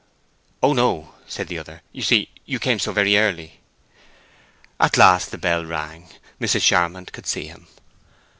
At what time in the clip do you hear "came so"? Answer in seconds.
2.57-2.91